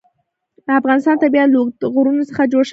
[0.65, 2.69] د افغانستان طبیعت له اوږده غرونه څخه جوړ شوی دی.